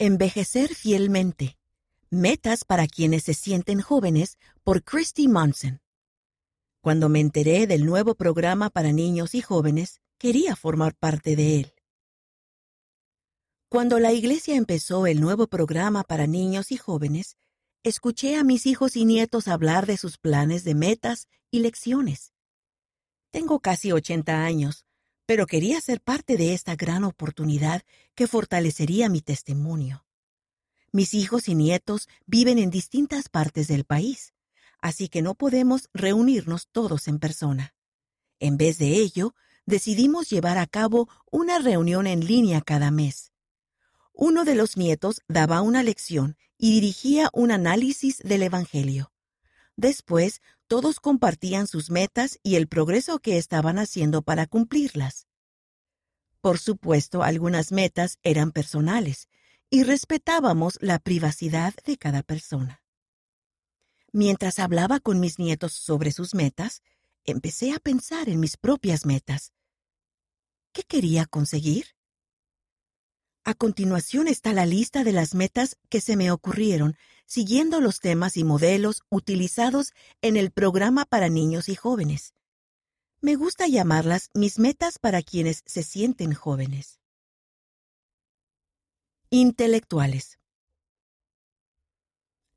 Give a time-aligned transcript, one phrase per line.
[0.00, 1.58] Envejecer fielmente.
[2.08, 5.80] Metas para quienes se sienten jóvenes por Christy Monson.
[6.80, 11.74] Cuando me enteré del nuevo programa para niños y jóvenes, quería formar parte de él.
[13.68, 17.36] Cuando la iglesia empezó el nuevo programa para niños y jóvenes,
[17.82, 22.32] escuché a mis hijos y nietos hablar de sus planes de metas y lecciones.
[23.30, 24.86] Tengo casi 80 años,
[25.28, 27.82] pero quería ser parte de esta gran oportunidad
[28.14, 30.06] que fortalecería mi testimonio.
[30.90, 34.32] Mis hijos y nietos viven en distintas partes del país,
[34.80, 37.74] así que no podemos reunirnos todos en persona.
[38.40, 39.34] En vez de ello,
[39.66, 43.30] decidimos llevar a cabo una reunión en línea cada mes.
[44.14, 49.12] Uno de los nietos daba una lección y dirigía un análisis del Evangelio.
[49.78, 55.28] Después, todos compartían sus metas y el progreso que estaban haciendo para cumplirlas.
[56.40, 59.28] Por supuesto, algunas metas eran personales
[59.70, 62.82] y respetábamos la privacidad de cada persona.
[64.10, 66.82] Mientras hablaba con mis nietos sobre sus metas,
[67.24, 69.52] empecé a pensar en mis propias metas.
[70.72, 71.97] ¿Qué quería conseguir?
[73.48, 78.36] A continuación está la lista de las metas que se me ocurrieron siguiendo los temas
[78.36, 82.34] y modelos utilizados en el programa para niños y jóvenes.
[83.22, 87.00] Me gusta llamarlas mis metas para quienes se sienten jóvenes.
[89.30, 90.38] Intelectuales.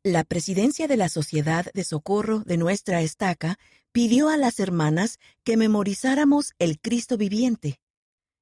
[0.03, 3.57] La presidencia de la Sociedad de Socorro de nuestra estaca
[3.93, 7.79] pidió a las hermanas que memorizáramos el Cristo viviente.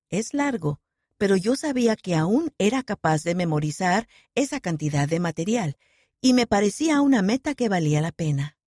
[0.09, 0.79] Es largo,
[1.19, 5.77] pero yo sabía que aún era capaz de memorizar esa cantidad de material,
[6.21, 8.57] y me parecía una meta que valía la pena.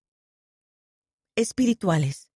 [1.35, 2.31] Espirituales.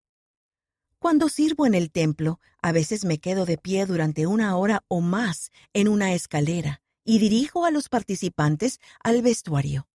[0.99, 5.01] Cuando sirvo en el templo, a veces me quedo de pie durante una hora o
[5.01, 9.87] más en una escalera y dirijo a los participantes al vestuario.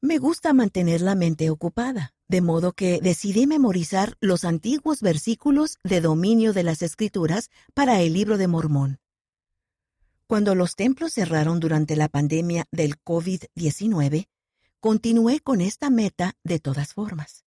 [0.00, 6.00] Me gusta mantener la mente ocupada, de modo que decidí memorizar los antiguos versículos de
[6.00, 8.98] dominio de las Escrituras para el libro de Mormón.
[10.26, 14.28] Cuando los templos cerraron durante la pandemia del COVID-19,
[14.80, 17.44] continué con esta meta de todas formas.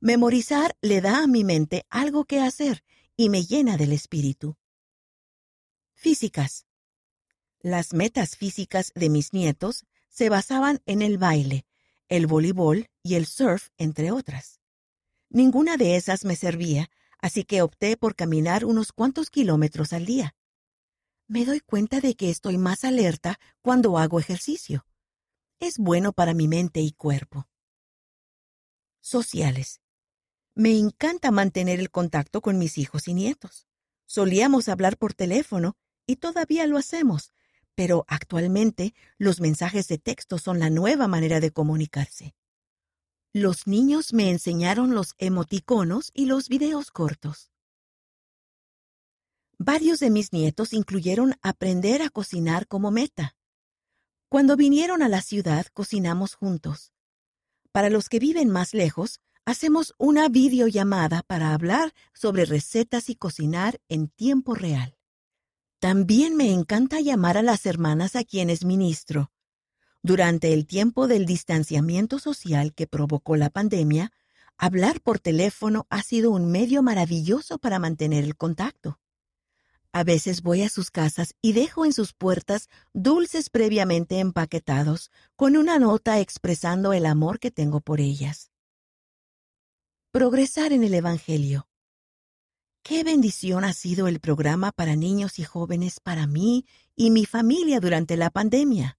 [0.00, 2.84] Memorizar le da a mi mente algo que hacer
[3.16, 4.56] y me llena del espíritu.
[5.94, 6.66] Físicas.
[7.60, 11.64] Las metas físicas de mis nietos se basaban en el baile,
[12.12, 14.60] el voleibol y el surf, entre otras.
[15.30, 20.36] Ninguna de esas me servía, así que opté por caminar unos cuantos kilómetros al día.
[21.26, 24.84] Me doy cuenta de que estoy más alerta cuando hago ejercicio.
[25.58, 27.48] Es bueno para mi mente y cuerpo.
[29.00, 29.80] Sociales.
[30.54, 33.66] Me encanta mantener el contacto con mis hijos y nietos.
[34.04, 37.32] Solíamos hablar por teléfono y todavía lo hacemos,
[37.74, 42.34] pero actualmente los mensajes de texto son la nueva manera de comunicarse.
[43.32, 47.50] Los niños me enseñaron los emoticonos y los videos cortos.
[49.58, 53.36] Varios de mis nietos incluyeron aprender a cocinar como meta.
[54.28, 56.92] Cuando vinieron a la ciudad, cocinamos juntos.
[57.70, 63.80] Para los que viven más lejos, hacemos una videollamada para hablar sobre recetas y cocinar
[63.88, 64.98] en tiempo real.
[65.82, 69.32] También me encanta llamar a las hermanas a quienes ministro.
[70.00, 74.12] Durante el tiempo del distanciamiento social que provocó la pandemia,
[74.56, 79.00] hablar por teléfono ha sido un medio maravilloso para mantener el contacto.
[79.90, 85.56] A veces voy a sus casas y dejo en sus puertas dulces previamente empaquetados, con
[85.56, 88.52] una nota expresando el amor que tengo por ellas.
[90.12, 91.66] Progresar en el Evangelio.
[92.82, 96.66] Qué bendición ha sido el programa para niños y jóvenes para mí
[96.96, 98.98] y mi familia durante la pandemia.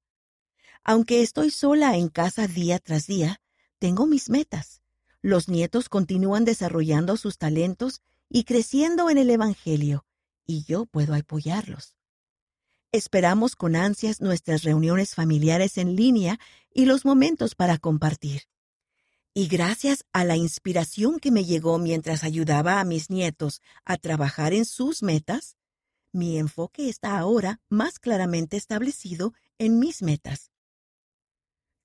[0.86, 3.42] Aunque estoy sola en casa día tras día,
[3.80, 4.82] tengo mis metas.
[5.22, 10.06] Los nietos continúan desarrollando sus talentos y creciendo en el Evangelio,
[10.46, 11.98] y yo puedo apoyarlos.
[12.94, 16.40] Esperamos con ansias nuestras reuniones familiares en línea
[16.74, 18.44] y los momentos para compartir.
[19.36, 24.54] Y gracias a la inspiración que me llegó mientras ayudaba a mis nietos a trabajar
[24.54, 25.58] en sus metas,
[26.12, 30.52] mi enfoque está ahora más claramente establecido en mis metas,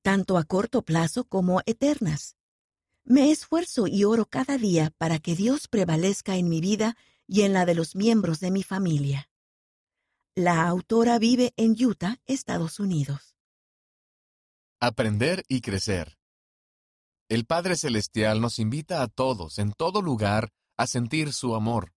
[0.02, 2.36] tanto a corto plazo como eternas.
[3.04, 7.54] Me esfuerzo y oro cada día para que Dios prevalezca en mi vida y en
[7.54, 9.30] la de los miembros de mi familia.
[10.34, 13.34] La autora vive en Utah, Estados Unidos.
[14.78, 16.17] Aprender y crecer.
[17.28, 21.92] El Padre Celestial nos invita a todos, en todo lugar, a sentir su amor,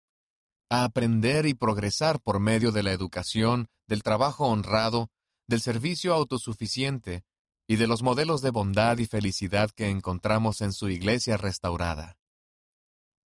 [0.71, 5.11] a aprender y progresar por medio de la educación, del trabajo honrado,
[5.47, 7.23] del servicio autosuficiente
[7.67, 12.17] y de los modelos de bondad y felicidad que encontramos en su iglesia restaurada.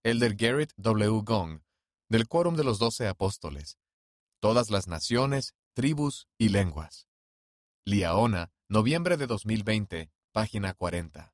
[0.04, 1.21] Elder Garrett W.
[1.24, 1.62] Gong,
[2.09, 3.77] del Quórum de los Doce Apóstoles.
[4.39, 7.07] Todas las naciones, tribus y lenguas.
[7.86, 11.31] Liaona, noviembre de 2020, página 40.